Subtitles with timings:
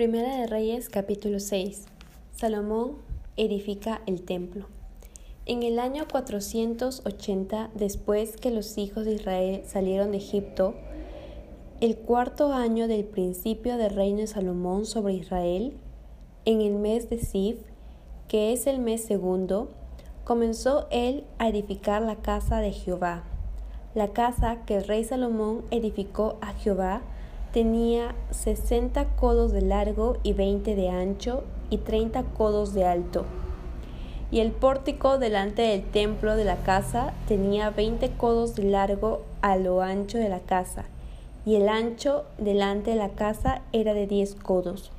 [0.00, 1.84] Primera de Reyes capítulo 6.
[2.34, 2.96] Salomón
[3.36, 4.64] edifica el templo.
[5.44, 10.72] En el año 480, después que los hijos de Israel salieron de Egipto,
[11.82, 15.74] el cuarto año del principio del reino de Salomón sobre Israel,
[16.46, 17.58] en el mes de Sif,
[18.26, 19.68] que es el mes segundo,
[20.24, 23.24] comenzó él a edificar la casa de Jehová.
[23.94, 27.02] La casa que el rey Salomón edificó a Jehová
[27.52, 33.24] tenía sesenta codos de largo y veinte de ancho y treinta codos de alto.
[34.30, 39.56] Y el pórtico delante del templo de la casa tenía veinte codos de largo a
[39.56, 40.84] lo ancho de la casa,
[41.44, 44.92] y el ancho delante de la casa era de diez codos.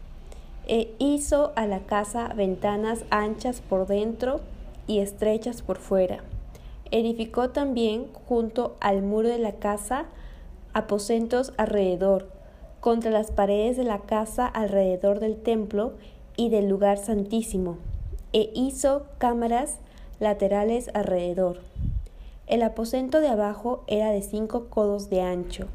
[0.68, 4.42] E hizo a la casa ventanas anchas por dentro
[4.88, 6.24] y estrechas por fuera.
[6.92, 10.06] Edificó también junto al muro de la casa
[10.74, 12.30] aposentos alrededor,
[12.82, 15.94] contra las paredes de la casa alrededor del templo
[16.36, 17.78] y del lugar santísimo,
[18.34, 19.78] e hizo cámaras
[20.20, 21.60] laterales alrededor.
[22.48, 25.68] El aposento de abajo era de cinco codos de ancho,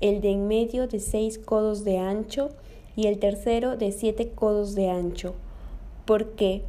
[0.00, 2.50] el de en medio de seis codos de ancho
[2.96, 5.34] y el tercero de siete codos de ancho,
[6.04, 6.62] porque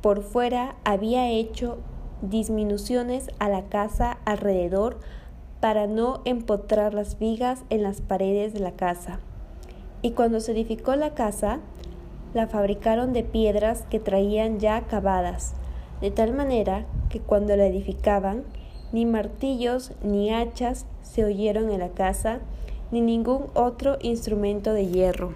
[0.00, 1.78] por fuera había hecho
[2.22, 4.98] disminuciones a la casa alrededor
[5.62, 9.20] para no empotrar las vigas en las paredes de la casa.
[10.02, 11.60] Y cuando se edificó la casa,
[12.34, 15.54] la fabricaron de piedras que traían ya acabadas,
[16.00, 18.42] de tal manera que cuando la edificaban,
[18.90, 22.40] ni martillos ni hachas se oyeron en la casa,
[22.90, 25.32] ni ningún otro instrumento de hierro.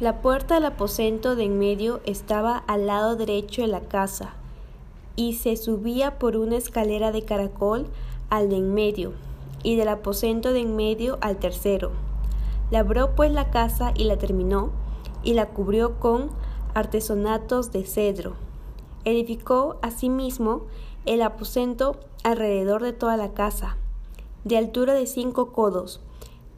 [0.00, 4.34] La puerta del aposento de en medio estaba al lado derecho de la casa,
[5.16, 7.86] y se subía por una escalera de caracol
[8.30, 9.12] al de en medio,
[9.62, 11.92] y del aposento de en medio al tercero.
[12.70, 14.70] Labró pues la casa y la terminó,
[15.22, 16.30] y la cubrió con
[16.74, 18.34] artesonatos de cedro.
[19.04, 20.62] Edificó asimismo
[21.06, 23.76] el aposento alrededor de toda la casa,
[24.44, 26.00] de altura de cinco codos,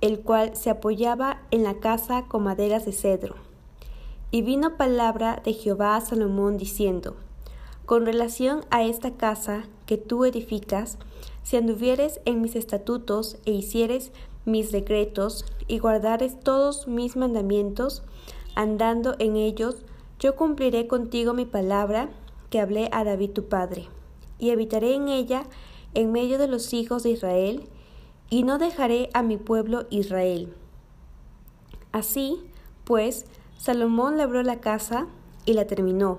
[0.00, 3.34] el cual se apoyaba en la casa con maderas de cedro.
[4.30, 7.16] Y vino palabra de Jehová a Salomón diciendo,
[7.86, 10.98] Con relación a esta casa que tú edificas,
[11.44, 14.10] si anduvieres en mis estatutos e hicieres
[14.44, 18.02] mis decretos y guardares todos mis mandamientos,
[18.56, 19.76] andando en ellos,
[20.18, 22.10] yo cumpliré contigo mi palabra
[22.50, 23.86] que hablé a David tu padre,
[24.40, 25.44] y habitaré en ella
[25.94, 27.68] en medio de los hijos de Israel,
[28.30, 30.52] y no dejaré a mi pueblo Israel.
[31.92, 32.40] Así,
[32.82, 33.26] pues,
[33.56, 35.06] Salomón labró la casa
[35.44, 36.18] y la terminó,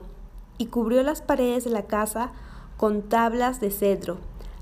[0.58, 2.32] y cubrió las paredes de la casa
[2.78, 4.18] con tablas de cedro,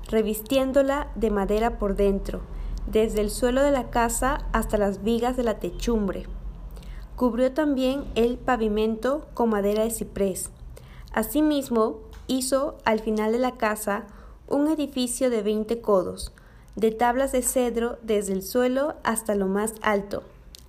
[0.08, 2.40] revistiéndola de madera por dentro,
[2.86, 6.26] desde el suelo de la casa hasta las vigas de la techumbre.
[7.16, 10.50] Cubrió también el pavimento con madera de ciprés.
[11.12, 14.04] Asimismo, hizo al final de la casa
[14.48, 16.32] un edificio de veinte codos,
[16.76, 20.22] de tablas de cedro desde el suelo hasta lo más alto.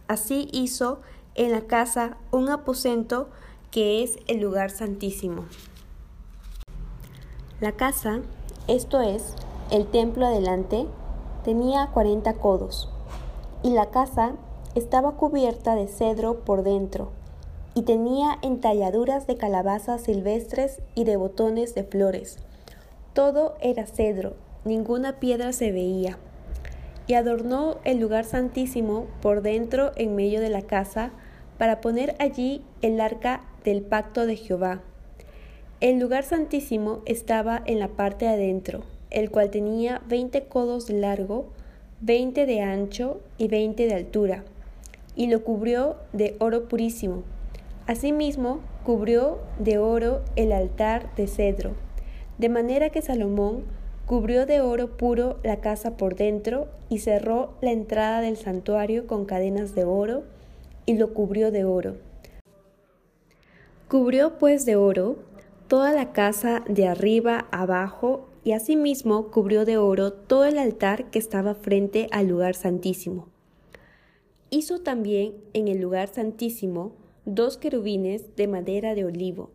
[0.08, 1.02] Así hizo
[1.36, 3.30] en la casa un aposento
[3.72, 5.46] que es el lugar santísimo.
[7.60, 8.22] La casa
[8.68, 9.34] esto es,
[9.72, 10.88] el templo adelante,
[11.46, 12.90] tenía cuarenta codos,
[13.64, 14.34] y la casa
[14.76, 17.12] estaba cubierta de cedro por dentro,
[17.76, 22.40] y tenía entalladuras de calabazas silvestres y de botones de flores.
[23.14, 24.34] Todo era cedro,
[24.66, 26.18] ninguna piedra se veía.
[27.08, 31.12] Y adornó el lugar santísimo por dentro en medio de la casa,
[31.58, 34.82] para poner allí el arca del pacto de Jehová
[35.80, 40.96] el lugar santísimo estaba en la parte de adentro, el cual tenía veinte codos de
[40.96, 41.46] largo,
[42.02, 44.44] veinte de ancho y veinte de altura,
[45.16, 47.22] y lo cubrió de oro purísimo.
[47.86, 51.76] Asimismo, cubrió de oro el altar de cedro,
[52.40, 53.64] de manera que Salomón
[54.08, 59.26] cubrió de oro puro la casa por dentro y cerró la entrada del santuario con
[59.26, 60.24] cadenas de oro
[60.88, 62.07] y lo cubrió de oro.
[63.88, 65.16] Cubrió pues de oro
[65.70, 71.20] toda la casa de arriba abajo y asimismo cubrió de oro todo el altar que
[71.20, 73.30] estaba frente al lugar santísimo.
[74.50, 76.92] Hizo también en el lugar santísimo
[77.24, 79.52] dos querubines de madera de olivo,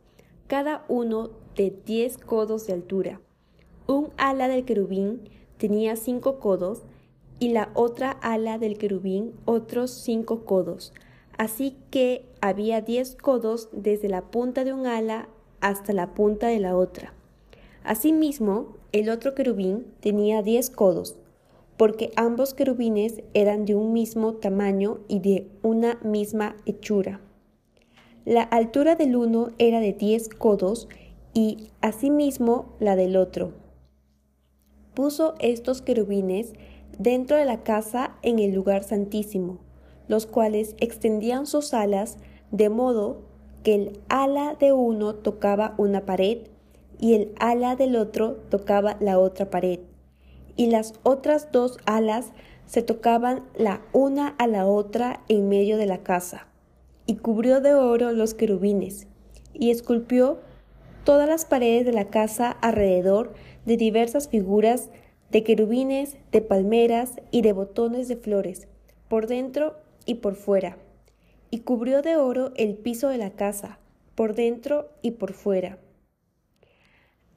[0.46, 3.20] cada uno de diez codos de altura.
[3.87, 6.84] Un ala del querubín tenía cinco codos
[7.38, 10.94] y la otra ala del querubín otros cinco codos,
[11.38, 15.29] así que había diez codos desde la punta de un ala
[15.61, 17.14] hasta la punta de la otra.
[17.84, 21.17] Asimismo, el otro querubín tenía diez codos,
[21.76, 27.20] porque ambos querubines eran de un mismo tamaño y de una misma hechura.
[28.25, 30.88] La altura del uno era de diez codos
[31.34, 33.52] y asimismo la del otro.
[34.94, 36.52] Puso estos querubines
[36.99, 39.58] dentro de la casa en el lugar santísimo,
[40.08, 42.19] los cuales extendían sus alas
[42.50, 43.22] de modo
[43.62, 46.38] que el ala de uno tocaba una pared
[47.02, 49.81] y el ala del otro tocaba la otra pared,
[50.54, 52.32] y las otras dos alas
[52.66, 56.46] se tocaban la una a la otra en medio de la casa,
[57.06, 59.08] y cubrió de oro los querubines,
[59.52, 60.38] y esculpió
[61.02, 63.32] todas las paredes de la casa alrededor
[63.66, 64.88] de diversas figuras
[65.32, 68.69] de querubines, de palmeras y de botones de flores,
[69.08, 69.75] por dentro
[70.06, 70.76] y por fuera.
[71.50, 73.78] Y cubrió de oro el piso de la casa,
[74.14, 75.78] por dentro y por fuera.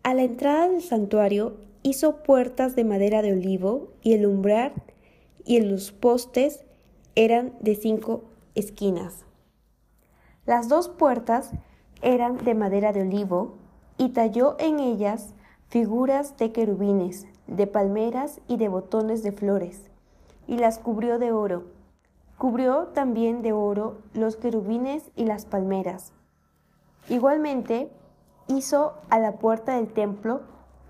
[0.03, 4.73] A la entrada del santuario hizo puertas de madera de olivo y el umbral
[5.45, 6.63] y los postes
[7.15, 8.23] eran de cinco
[8.55, 9.25] esquinas.
[10.45, 11.51] Las dos puertas
[12.01, 13.55] eran de madera de olivo
[13.97, 15.33] y talló en ellas
[15.69, 19.81] figuras de querubines, de palmeras y de botones de flores,
[20.47, 21.74] y las cubrió de oro.
[22.37, 26.13] Cubrió también de oro los querubines y las palmeras.
[27.09, 27.91] Igualmente,
[28.47, 30.41] hizo a la puerta del templo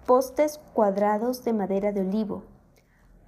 [0.05, 2.43] postes cuadrados de madera de olivo,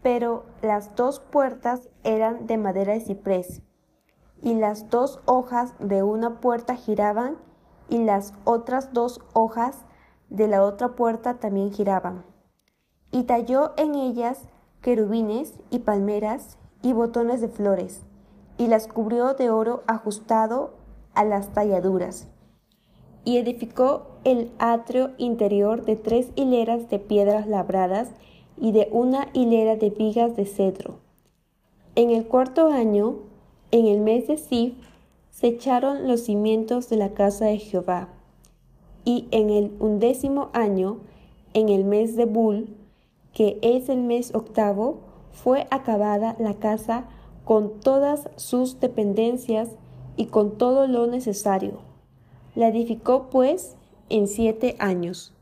[0.01, 3.61] pero las dos puertas eran de madera de ciprés,
[4.41, 7.37] y las dos hojas de una puerta giraban,
[7.89, 9.85] y las otras dos hojas
[10.29, 12.25] de la otra puerta también giraban
[13.11, 14.47] y talló en ellas
[14.81, 18.01] querubines y palmeras y botones de flores,
[18.57, 20.71] y las cubrió de oro ajustado
[21.13, 22.27] a las talladuras.
[23.24, 28.09] Y edificó el atrio interior de tres hileras de piedras labradas
[28.56, 31.00] y de una hilera de vigas de cedro.
[31.95, 33.15] En el cuarto año,
[33.71, 34.74] en el mes de Sif,
[35.31, 38.09] se echaron los cimientos de la casa de Jehová.
[39.03, 40.97] Y en el undécimo año,
[41.53, 42.75] en el mes de Bul,
[43.33, 45.06] que es el mes octavo,
[45.44, 47.06] fue acabada la casa
[47.45, 49.69] con todas sus dependencias
[50.16, 51.80] y con todo lo necesario.
[52.56, 53.75] La edificó pues
[54.10, 55.34] en siete años.